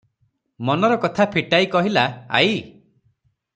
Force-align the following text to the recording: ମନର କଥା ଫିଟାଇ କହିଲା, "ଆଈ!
ମନର 0.69 0.95
କଥା 1.03 1.27
ଫିଟାଇ 1.35 1.69
କହିଲା, 1.77 2.07
"ଆଈ! 2.41 2.59